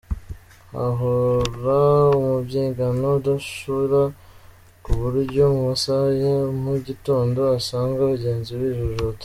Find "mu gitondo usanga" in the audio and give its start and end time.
6.63-7.97